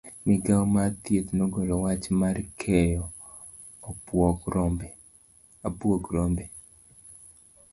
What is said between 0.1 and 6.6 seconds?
Migao mar thieth nogolo wach mar keyo abuog rombe.